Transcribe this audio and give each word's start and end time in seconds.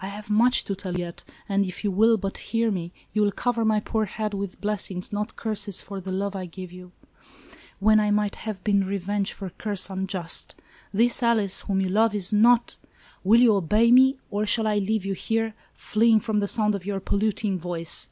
I 0.00 0.08
have 0.08 0.30
much 0.30 0.64
to 0.64 0.74
tell 0.74 0.94
you 0.96 1.04
yet, 1.04 1.22
and 1.50 1.66
if 1.66 1.84
you 1.84 1.90
will 1.90 2.16
but 2.16 2.38
hear 2.38 2.70
me, 2.70 2.94
you 3.12 3.20
will 3.20 3.30
cover 3.30 3.62
my 3.62 3.78
poor 3.78 4.06
head 4.06 4.32
with 4.32 4.58
blessings, 4.58 5.12
not 5.12 5.36
curses, 5.36 5.82
for 5.82 6.00
the 6.00 6.10
love 6.10 6.34
I 6.34 6.46
give 6.46 6.72
you, 6.72 6.92
when 7.78 8.00
I 8.00 8.10
might 8.10 8.36
have 8.36 8.64
been 8.64 8.86
revenged 8.86 9.34
for 9.34 9.50
curse 9.50 9.90
un 9.90 10.06
just. 10.06 10.54
This 10.94 11.22
Alice 11.22 11.60
whom 11.60 11.82
you 11.82 11.90
love 11.90 12.14
is 12.14 12.32
not 12.32 12.78
—""Will 13.22 13.42
you 13.42 13.54
obey 13.54 13.90
me, 13.92 14.16
or 14.30 14.46
shall 14.46 14.66
I 14.66 14.78
leave 14.78 15.04
you 15.04 15.12
here, 15.12 15.52
fleeing 15.74 16.20
from 16.20 16.40
the 16.40 16.48
sound 16.48 16.74
of 16.74 16.86
your 16.86 16.98
polluting 16.98 17.58
voice?" 17.58 18.08